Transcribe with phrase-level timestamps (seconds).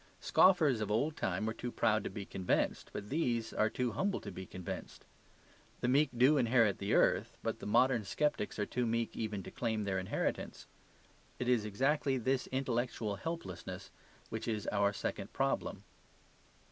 [0.19, 4.19] Scoffers of old time were too proud to be convinced; but these are too humble
[4.21, 5.05] to be convinced.
[5.81, 9.51] The meek do inherit the earth; but the modern sceptics are too meek even to
[9.51, 10.65] claim their inheritance.
[11.37, 13.91] It is exactly this intellectual helplessness
[14.29, 15.83] which is our second problem.